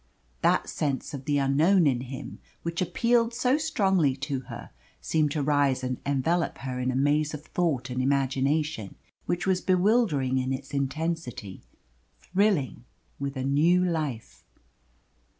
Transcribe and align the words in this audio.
That 0.41 0.67
sense 0.67 1.13
of 1.13 1.25
the 1.25 1.37
unknown 1.37 1.85
in 1.85 2.01
him, 2.01 2.39
which 2.63 2.81
appealed 2.81 3.35
so 3.35 3.59
strongly 3.59 4.15
to 4.15 4.39
her, 4.49 4.71
seemed 4.99 5.29
to 5.33 5.43
rise 5.43 5.83
and 5.83 5.99
envelop 6.07 6.57
her 6.57 6.79
in 6.79 6.89
a 6.89 6.95
maze 6.95 7.35
of 7.35 7.45
thought 7.45 7.91
and 7.91 8.01
imagination 8.01 8.95
which 9.27 9.45
was 9.45 9.61
bewildering 9.61 10.39
in 10.39 10.51
its 10.51 10.73
intensity 10.73 11.61
thrilling 12.19 12.83
with 13.19 13.37
a 13.37 13.43
new 13.43 13.85
life. 13.85 14.43